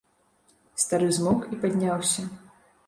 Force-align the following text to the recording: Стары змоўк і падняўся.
Стары 0.83 1.07
змоўк 1.19 1.47
і 1.53 1.61
падняўся. 1.65 2.29